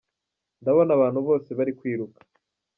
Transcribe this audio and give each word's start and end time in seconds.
Ndabona 0.61 0.91
abantu 0.93 1.19
bose 1.27 1.49
bari 1.57 1.71
kwiruka. 1.79 2.19